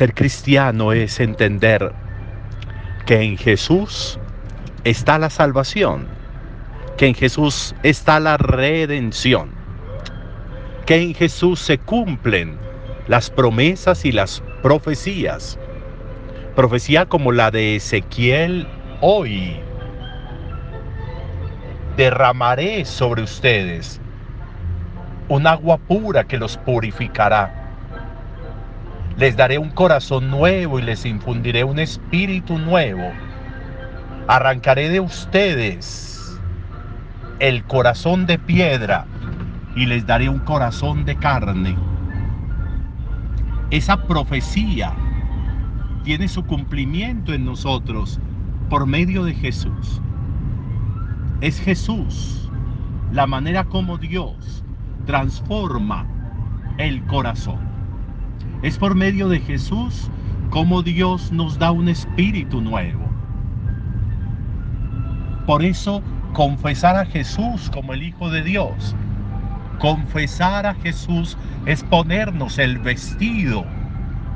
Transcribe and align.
Ser 0.00 0.14
cristiano 0.14 0.92
es 0.94 1.20
entender 1.20 1.92
que 3.04 3.20
en 3.20 3.36
Jesús 3.36 4.18
está 4.82 5.18
la 5.18 5.28
salvación, 5.28 6.06
que 6.96 7.08
en 7.08 7.14
Jesús 7.14 7.74
está 7.82 8.18
la 8.18 8.38
redención, 8.38 9.50
que 10.86 11.02
en 11.02 11.12
Jesús 11.12 11.60
se 11.60 11.76
cumplen 11.76 12.56
las 13.08 13.28
promesas 13.28 14.06
y 14.06 14.12
las 14.12 14.42
profecías. 14.62 15.58
Profecía 16.56 17.04
como 17.04 17.30
la 17.30 17.50
de 17.50 17.76
Ezequiel 17.76 18.66
hoy. 19.02 19.60
Derramaré 21.98 22.86
sobre 22.86 23.22
ustedes 23.22 24.00
un 25.28 25.46
agua 25.46 25.76
pura 25.76 26.24
que 26.24 26.38
los 26.38 26.56
purificará. 26.56 27.59
Les 29.20 29.36
daré 29.36 29.58
un 29.58 29.68
corazón 29.68 30.30
nuevo 30.30 30.78
y 30.78 30.82
les 30.82 31.04
infundiré 31.04 31.62
un 31.62 31.78
espíritu 31.78 32.56
nuevo. 32.56 33.12
Arrancaré 34.28 34.88
de 34.88 35.00
ustedes 35.00 36.40
el 37.38 37.62
corazón 37.64 38.24
de 38.24 38.38
piedra 38.38 39.04
y 39.76 39.84
les 39.84 40.06
daré 40.06 40.30
un 40.30 40.38
corazón 40.38 41.04
de 41.04 41.16
carne. 41.16 41.76
Esa 43.70 44.06
profecía 44.06 44.94
tiene 46.02 46.26
su 46.26 46.46
cumplimiento 46.46 47.34
en 47.34 47.44
nosotros 47.44 48.18
por 48.70 48.86
medio 48.86 49.22
de 49.24 49.34
Jesús. 49.34 50.00
Es 51.42 51.60
Jesús 51.60 52.50
la 53.12 53.26
manera 53.26 53.64
como 53.64 53.98
Dios 53.98 54.64
transforma 55.04 56.06
el 56.78 57.04
corazón. 57.04 57.69
Es 58.62 58.76
por 58.78 58.94
medio 58.94 59.28
de 59.28 59.40
Jesús 59.40 60.10
como 60.50 60.82
Dios 60.82 61.32
nos 61.32 61.58
da 61.58 61.70
un 61.70 61.88
espíritu 61.88 62.60
nuevo. 62.60 63.08
Por 65.46 65.64
eso 65.64 66.02
confesar 66.34 66.96
a 66.96 67.06
Jesús 67.06 67.70
como 67.72 67.94
el 67.94 68.02
Hijo 68.02 68.30
de 68.30 68.42
Dios, 68.42 68.94
confesar 69.78 70.66
a 70.66 70.74
Jesús 70.74 71.38
es 71.66 71.82
ponernos 71.84 72.58
el 72.58 72.78
vestido 72.78 73.64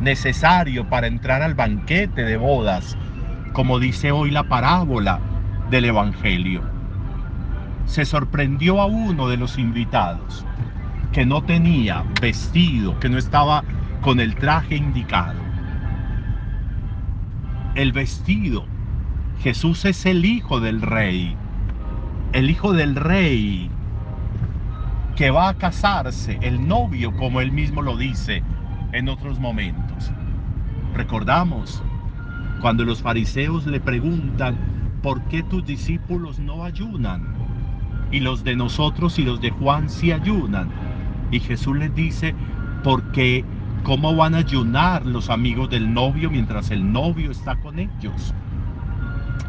necesario 0.00 0.88
para 0.88 1.06
entrar 1.06 1.42
al 1.42 1.54
banquete 1.54 2.24
de 2.24 2.36
bodas, 2.36 2.96
como 3.52 3.78
dice 3.78 4.12
hoy 4.12 4.30
la 4.30 4.44
parábola 4.44 5.20
del 5.70 5.86
Evangelio. 5.86 6.62
Se 7.86 8.04
sorprendió 8.04 8.80
a 8.80 8.86
uno 8.86 9.28
de 9.28 9.36
los 9.36 9.58
invitados 9.58 10.46
que 11.12 11.26
no 11.26 11.42
tenía 11.42 12.04
vestido, 12.20 12.98
que 13.00 13.08
no 13.08 13.18
estaba 13.18 13.64
con 14.02 14.18
el 14.18 14.34
traje 14.34 14.76
indicado. 14.76 15.40
El 17.76 17.92
vestido. 17.92 18.66
Jesús 19.40 19.84
es 19.84 20.04
el 20.06 20.24
hijo 20.24 20.60
del 20.60 20.82
rey. 20.82 21.36
El 22.32 22.50
hijo 22.50 22.72
del 22.72 22.96
rey 22.96 23.70
que 25.16 25.30
va 25.30 25.50
a 25.50 25.54
casarse, 25.54 26.38
el 26.42 26.66
novio, 26.66 27.14
como 27.16 27.40
él 27.40 27.52
mismo 27.52 27.80
lo 27.80 27.96
dice 27.96 28.42
en 28.92 29.08
otros 29.08 29.38
momentos. 29.38 30.10
Recordamos 30.94 31.82
cuando 32.60 32.84
los 32.84 33.02
fariseos 33.02 33.66
le 33.66 33.78
preguntan, 33.78 34.56
¿por 35.02 35.22
qué 35.24 35.42
tus 35.44 35.64
discípulos 35.64 36.40
no 36.40 36.64
ayunan? 36.64 37.22
Y 38.10 38.20
los 38.20 38.42
de 38.42 38.56
nosotros 38.56 39.18
y 39.18 39.24
los 39.24 39.40
de 39.40 39.50
Juan 39.50 39.88
sí 39.88 40.12
ayunan. 40.12 40.68
Y 41.30 41.40
Jesús 41.40 41.76
les 41.76 41.94
dice, 41.94 42.34
porque 42.82 43.44
¿cómo 43.82 44.14
van 44.14 44.34
a 44.34 44.38
ayunar 44.38 45.06
los 45.06 45.30
amigos 45.30 45.70
del 45.70 45.92
novio 45.92 46.30
mientras 46.30 46.70
el 46.70 46.92
novio 46.92 47.30
está 47.30 47.56
con 47.56 47.78
ellos? 47.78 48.34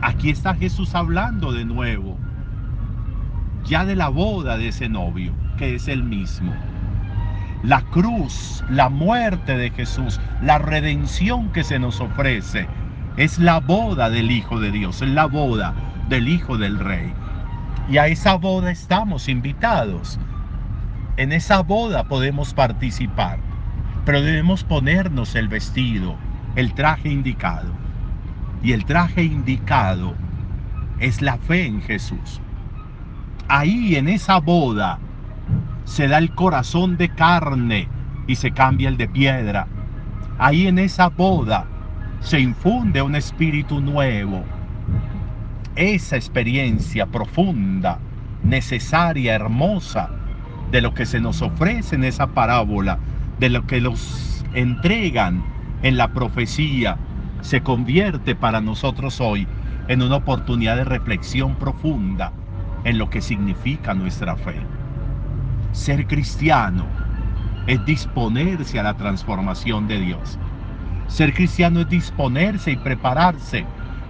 Aquí 0.02 0.30
está 0.30 0.56
Jesús 0.56 0.96
hablando 0.96 1.52
de 1.52 1.66
nuevo, 1.66 2.18
ya 3.66 3.86
de 3.86 3.96
la 3.96 4.10
boda 4.10 4.58
de 4.58 4.70
ese 4.70 4.90
novio, 4.90 5.34
que 5.58 5.76
es 5.76 5.88
el 5.88 6.04
mismo. 6.04 6.54
La 7.64 7.82
cruz, 7.82 8.64
la 8.70 8.90
muerte 8.90 9.56
de 9.56 9.70
Jesús, 9.70 10.20
la 10.42 10.58
redención 10.58 11.52
que 11.52 11.64
se 11.64 11.80
nos 11.80 12.02
ofrece, 12.02 12.68
es 13.16 13.40
la 13.40 13.60
boda 13.60 14.10
del 14.10 14.32
Hijo 14.32 14.60
de 14.60 14.72
Dios, 14.72 15.02
es 15.02 15.10
la 15.10 15.26
boda 15.26 15.74
del 16.10 16.28
Hijo 16.28 16.58
del 16.58 16.80
Rey. 16.80 17.14
Y 17.90 17.98
a 17.98 18.08
esa 18.08 18.36
boda 18.36 18.72
estamos 18.72 19.30
invitados 19.30 20.20
en 21.16 21.32
esa 21.32 21.62
boda 21.62 22.06
podemos 22.06 22.56
participar, 22.56 23.38
pero 24.06 24.22
debemos 24.22 24.64
ponernos 24.64 25.36
el 25.36 25.48
vestido, 25.48 26.16
el 26.56 26.74
traje 26.74 27.10
indicado. 27.10 27.72
Y 28.62 28.74
el 28.74 28.86
traje 28.86 29.24
indicado 29.24 30.14
es 31.00 31.22
la 31.22 31.38
fe 31.38 31.66
en 31.66 31.82
Jesús. 31.82 32.42
Ahí 33.48 33.96
en 33.96 34.08
esa 34.08 34.40
boda 34.40 35.00
se 35.86 36.08
da 36.08 36.18
el 36.18 36.34
corazón 36.34 36.98
de 36.98 37.10
carne 37.10 37.88
y 38.28 38.36
se 38.36 38.52
cambia 38.52 38.90
el 38.90 38.98
de 38.98 39.08
piedra. 39.08 39.68
Ahí 40.38 40.68
en 40.68 40.80
esa 40.80 41.10
boda 41.10 41.66
se 42.22 42.40
infunde 42.40 43.02
un 43.02 43.16
espíritu 43.16 43.82
nuevo. 43.82 44.44
Esa 45.76 46.16
experiencia 46.16 47.06
profunda, 47.06 48.00
necesaria, 48.44 49.36
hermosa, 49.36 50.10
de 50.72 50.82
lo 50.82 50.94
que 50.94 51.06
se 51.06 51.20
nos 51.20 51.42
ofrece 51.42 51.96
en 51.96 52.04
esa 52.04 52.28
parábola, 52.28 52.98
de 53.44 53.50
lo 53.50 53.68
que 53.68 53.82
los 53.82 54.46
entregan 54.54 55.44
en 55.82 55.98
la 55.98 56.14
profecía, 56.14 56.96
se 57.42 57.60
convierte 57.60 58.36
para 58.36 58.62
nosotros 58.62 59.20
hoy 59.20 59.50
en 59.90 60.02
una 60.02 60.16
oportunidad 60.16 60.78
de 60.78 60.86
reflexión 60.86 61.56
profunda 61.56 62.32
en 62.86 62.98
lo 62.98 63.10
que 63.10 63.20
significa 63.20 63.94
nuestra 63.94 64.38
fe. 64.38 64.56
Ser 65.74 66.08
cristiano 66.08 66.86
es 67.68 67.86
disponerse 67.86 68.80
a 68.80 68.84
la 68.84 68.94
transformación 68.94 69.90
de 69.90 70.00
Dios. 70.00 70.40
Ser 71.08 71.34
cristiano 71.34 71.82
es 71.82 71.90
disponerse 71.90 72.72
y 72.72 72.78
prepararse 72.78 73.66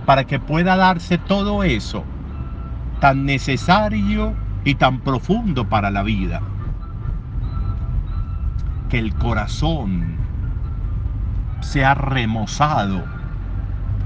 para 0.05 0.25
que 0.25 0.37
pueda 0.37 0.75
darse 0.75 1.17
todo 1.17 1.63
eso 1.63 2.03
tan 2.99 3.25
necesario 3.25 4.35
y 4.63 4.75
tan 4.75 4.99
profundo 4.99 5.67
para 5.67 5.89
la 5.89 6.03
vida 6.03 6.39
que 8.93 8.99
el 8.99 9.15
corazón 9.15 10.17
sea 11.61 11.95
remozado, 11.95 13.03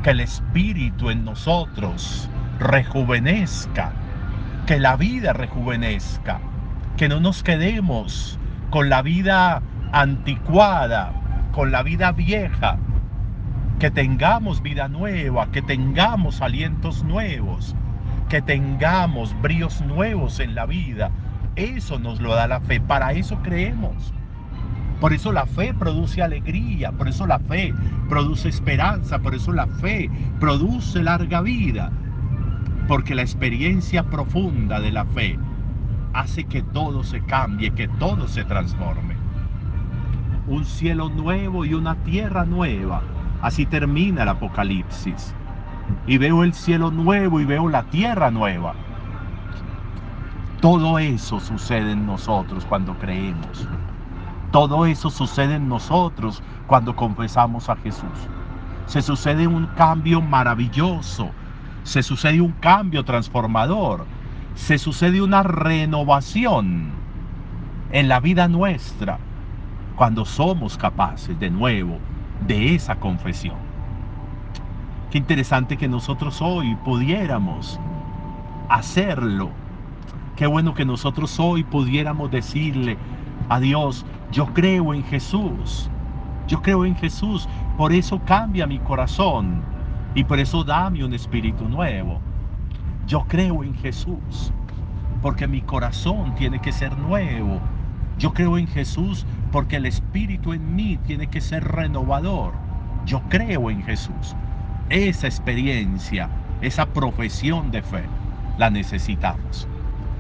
que 0.02 0.12
el 0.12 0.22
espíritu 0.22 1.10
en 1.10 1.26
nosotros 1.26 2.30
rejuvenezca, 2.58 3.92
que 4.66 4.80
la 4.80 4.96
vida 4.96 5.34
rejuvenezca, 5.34 6.40
que 6.96 7.10
no 7.10 7.20
nos 7.20 7.44
quedemos 7.44 8.40
con 8.70 8.88
la 8.88 9.02
vida 9.02 9.62
anticuada, 9.92 11.12
con 11.52 11.74
la 11.74 11.84
vida 11.84 12.14
vieja, 12.14 12.78
que 13.80 13.92
tengamos 13.92 14.62
vida 14.62 14.88
nueva, 14.88 15.52
que 15.52 15.62
tengamos 15.62 16.40
alientos 16.42 17.04
nuevos, 17.04 17.76
que 18.30 18.42
tengamos 18.42 19.36
bríos 19.42 19.82
nuevos 19.82 20.40
en 20.40 20.56
la 20.56 20.66
vida. 20.66 21.12
Eso 21.58 22.00
nos 22.00 22.22
lo 22.22 22.34
da 22.36 22.48
la 22.48 22.62
fe, 22.62 22.80
para 22.80 23.12
eso 23.12 23.38
creemos. 23.44 24.14
Por 25.00 25.14
eso 25.14 25.32
la 25.32 25.46
fe 25.46 25.74
produce 25.76 26.24
alegría, 26.24 26.92
por 26.92 27.08
eso 27.08 27.28
la 27.28 27.38
fe 27.40 27.74
produce 28.10 28.50
esperanza, 28.50 29.20
por 29.20 29.36
eso 29.36 29.52
la 29.52 29.68
fe 29.68 30.10
produce 30.40 31.04
larga 31.04 31.42
vida. 31.42 31.92
Porque 32.88 33.14
la 33.14 33.22
experiencia 33.22 34.04
profunda 34.04 34.80
de 34.80 34.92
la 34.92 35.06
fe 35.06 35.38
hace 36.14 36.46
que 36.46 36.64
todo 36.64 37.04
se 37.04 37.22
cambie, 37.22 37.72
que 37.72 37.88
todo 37.88 38.28
se 38.28 38.44
transforme. 38.46 39.16
Un 40.48 40.66
cielo 40.66 41.10
nuevo 41.10 41.64
y 41.64 41.76
una 41.76 41.96
tierra 42.04 42.46
nueva. 42.46 43.02
Así 43.42 43.68
termina 43.68 44.24
el 44.24 44.30
Apocalipsis. 44.30 45.36
Y 46.08 46.18
veo 46.18 46.44
el 46.44 46.54
cielo 46.54 46.90
nuevo 46.90 47.40
y 47.40 47.46
veo 47.46 47.70
la 47.70 47.84
tierra 47.84 48.32
nueva. 48.32 48.74
Todo 50.60 50.98
eso 50.98 51.40
sucede 51.40 51.92
en 51.92 52.08
nosotros 52.08 52.66
cuando 52.66 52.98
creemos. 52.98 53.68
Todo 54.52 54.86
eso 54.86 55.10
sucede 55.10 55.56
en 55.56 55.68
nosotros 55.68 56.42
cuando 56.68 56.96
confesamos 56.96 57.70
a 57.70 57.76
Jesús. 57.78 58.30
Se 58.86 59.02
sucede 59.02 59.48
un 59.48 59.68
cambio 59.76 60.22
maravilloso, 60.22 61.30
se 61.84 62.02
sucede 62.04 62.40
un 62.40 62.54
cambio 62.54 63.04
transformador, 63.04 64.06
se 64.56 64.78
sucede 64.78 65.22
una 65.22 65.44
renovación 65.44 66.92
en 67.92 68.08
la 68.08 68.20
vida 68.20 68.48
nuestra 68.48 69.20
cuando 69.96 70.26
somos 70.26 70.78
capaces 70.78 71.38
de 71.40 71.50
nuevo 71.50 71.98
de 72.48 72.76
esa 72.76 72.96
confesión. 72.96 73.58
Qué 75.12 75.18
interesante 75.18 75.78
que 75.78 75.88
nosotros 75.88 76.42
hoy 76.42 76.76
pudiéramos 76.86 77.80
hacerlo. 78.70 79.50
Qué 80.36 80.48
bueno 80.48 80.74
que 80.74 80.86
nosotros 80.86 81.40
hoy 81.40 81.64
pudiéramos 81.64 82.30
decirle 82.30 82.98
a 83.50 83.60
Dios, 83.60 84.06
yo 84.32 84.46
creo 84.54 84.94
en 84.94 85.04
Jesús. 85.04 85.90
Yo 86.48 86.62
creo 86.62 86.86
en 86.86 86.96
Jesús, 86.96 87.48
por 87.78 87.94
eso 87.94 88.22
cambia 88.26 88.68
mi 88.68 88.80
corazón 88.80 89.62
y 90.16 90.24
por 90.24 90.40
eso 90.40 90.64
dame 90.64 91.04
un 91.04 91.14
espíritu 91.14 91.68
nuevo. 91.68 92.20
Yo 93.06 93.26
creo 93.28 93.64
en 93.64 93.74
Jesús, 93.76 94.52
porque 95.22 95.48
mi 95.48 95.62
corazón 95.62 96.36
tiene 96.36 96.60
que 96.60 96.72
ser 96.72 96.98
nuevo. 96.98 97.60
Yo 98.18 98.34
creo 98.34 98.58
en 98.58 98.68
Jesús 98.68 99.26
porque 99.52 99.78
el 99.78 99.86
espíritu 99.86 100.54
en 100.54 100.76
mí 100.76 100.98
tiene 101.06 101.28
que 101.28 101.42
ser 101.42 101.64
renovador. 101.64 102.54
Yo 103.06 103.22
creo 103.30 103.70
en 103.70 103.84
Jesús. 103.84 104.36
Esa 104.90 105.28
experiencia, 105.28 106.30
esa 106.62 106.86
profesión 106.86 107.72
de 107.72 107.82
fe, 107.82 108.04
la 108.58 108.70
necesitamos. 108.70 109.68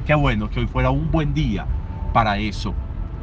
Qué 0.06 0.15
bueno 0.15 0.50
que 0.50 0.62
hoy 0.62 0.68
fuera 0.68 0.92
un 0.92 1.10
buen 1.12 1.33
día 1.33 1.65
para 2.13 2.38
eso 2.38 2.74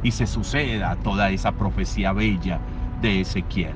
y 0.03 0.11
se 0.11 0.27
suceda 0.27 0.95
toda 0.97 1.29
esa 1.29 1.51
profecía 1.51 2.13
bella 2.13 2.59
de 3.01 3.21
Ezequiel. 3.21 3.73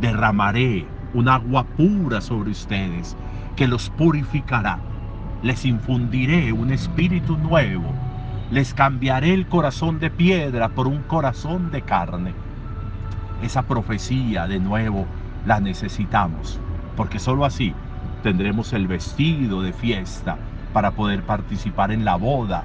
Derramaré 0.00 0.86
un 1.14 1.28
agua 1.28 1.64
pura 1.64 2.20
sobre 2.20 2.50
ustedes 2.50 3.16
que 3.56 3.66
los 3.68 3.90
purificará. 3.90 4.78
Les 5.42 5.64
infundiré 5.64 6.52
un 6.52 6.70
espíritu 6.70 7.36
nuevo. 7.36 7.92
Les 8.50 8.74
cambiaré 8.74 9.34
el 9.34 9.46
corazón 9.46 9.98
de 9.98 10.10
piedra 10.10 10.68
por 10.68 10.86
un 10.86 11.02
corazón 11.02 11.70
de 11.70 11.82
carne. 11.82 12.34
Esa 13.42 13.62
profecía 13.62 14.46
de 14.46 14.60
nuevo 14.60 15.06
la 15.46 15.60
necesitamos, 15.60 16.60
porque 16.96 17.18
sólo 17.18 17.44
así 17.44 17.74
tendremos 18.22 18.72
el 18.72 18.86
vestido 18.86 19.62
de 19.62 19.72
fiesta 19.72 20.36
para 20.72 20.92
poder 20.92 21.22
participar 21.22 21.90
en 21.92 22.04
la 22.04 22.16
boda 22.16 22.64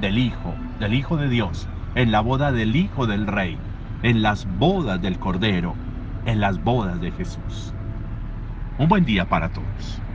del 0.00 0.18
Hijo, 0.18 0.54
del 0.78 0.94
Hijo 0.94 1.16
de 1.16 1.28
Dios, 1.28 1.68
en 1.94 2.10
la 2.10 2.20
boda 2.20 2.52
del 2.52 2.74
Hijo 2.74 3.06
del 3.06 3.26
Rey, 3.26 3.58
en 4.02 4.22
las 4.22 4.46
bodas 4.58 5.00
del 5.02 5.18
Cordero, 5.18 5.76
en 6.24 6.40
las 6.40 6.62
bodas 6.62 7.00
de 7.00 7.10
Jesús. 7.12 7.74
Un 8.78 8.88
buen 8.88 9.04
día 9.04 9.26
para 9.26 9.50
todos. 9.50 10.11